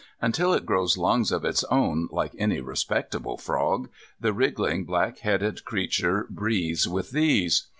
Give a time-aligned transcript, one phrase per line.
[0.19, 3.87] Until it grows lungs of its own, like any respectable frog,
[4.19, 7.67] the wriggling, black headed creature breathes with these.